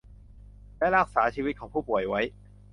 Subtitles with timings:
[0.77, 2.21] และรักษาชีวิตของผู้ป่วยไว้